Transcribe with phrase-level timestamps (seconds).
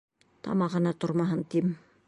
[0.47, 1.73] Тамағына тормаһын тием.